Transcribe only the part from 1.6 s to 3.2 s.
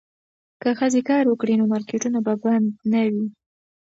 مارکیټونه به بند نه